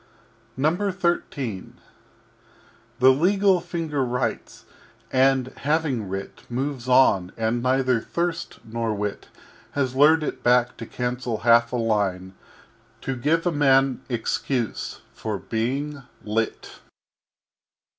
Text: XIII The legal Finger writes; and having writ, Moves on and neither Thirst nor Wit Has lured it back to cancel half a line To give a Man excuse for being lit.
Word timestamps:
XIII 0.59 1.73
The 2.97 3.11
legal 3.11 3.59
Finger 3.61 4.03
writes; 4.03 4.65
and 5.11 5.53
having 5.57 6.09
writ, 6.09 6.41
Moves 6.49 6.89
on 6.89 7.31
and 7.37 7.61
neither 7.61 8.01
Thirst 8.01 8.57
nor 8.65 8.95
Wit 8.95 9.27
Has 9.73 9.93
lured 9.93 10.23
it 10.23 10.41
back 10.41 10.75
to 10.77 10.87
cancel 10.87 11.41
half 11.41 11.71
a 11.71 11.75
line 11.77 12.33
To 13.01 13.15
give 13.15 13.45
a 13.45 13.51
Man 13.51 14.01
excuse 14.09 15.01
for 15.13 15.37
being 15.37 16.01
lit. 16.23 16.79